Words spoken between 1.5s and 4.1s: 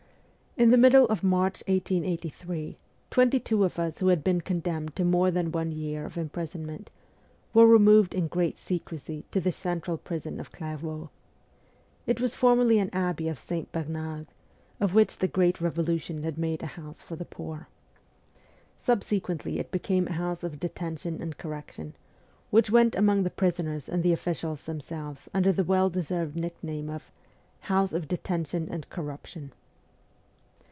1883, twenty two of us who